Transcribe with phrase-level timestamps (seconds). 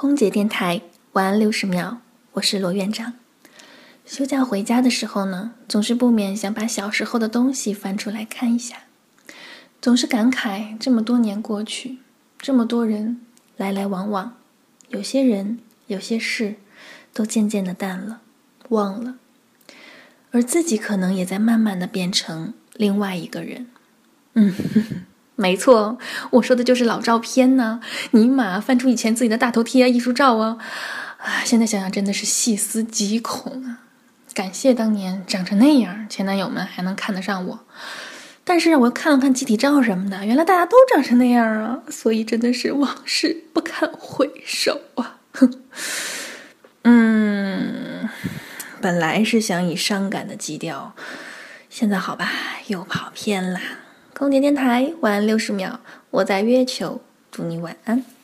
[0.00, 0.82] 空姐电台
[1.14, 1.96] 晚安六十秒，
[2.34, 3.14] 我是罗院长。
[4.06, 8.84] 休假回家的时候呢，总是不免想把小时候的东西翻出来看一下，
[9.82, 11.98] 总是感慨这么多年过去，
[12.38, 13.22] 这么多人
[13.56, 14.36] 来来往往，
[14.90, 15.58] 有些人
[15.88, 16.54] 有些事
[17.12, 18.20] 都渐渐的淡了，
[18.68, 19.16] 忘了，
[20.30, 23.66] 而自己可能也在慢慢的变成另外一个人。
[24.34, 24.54] 嗯。
[25.40, 25.96] 没错，
[26.30, 27.80] 我说的就是老照片呢。
[28.10, 30.58] 尼玛，翻出以前自己的大头贴啊、艺术照啊，
[31.18, 33.78] 啊，现在想想真的是细思极恐啊！
[34.34, 37.60] 感谢当年长成那样，前男友们还能看得上我。
[38.42, 45.18] 但是我又看了看集体照什么的，原来大家都长成那样啊，所以真的是往事不堪回首啊！
[45.34, 45.62] 哼，
[46.82, 48.08] 嗯，
[48.80, 50.96] 本来是想以伤感的基调，
[51.70, 52.28] 现在好吧，
[52.66, 53.60] 又跑偏了。
[54.18, 55.78] 空姐电台，晚安六十秒，
[56.10, 57.00] 我在月球，
[57.30, 58.17] 祝你晚安。